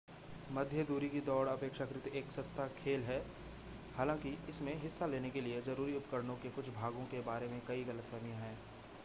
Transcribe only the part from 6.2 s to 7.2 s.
के कुछ भागों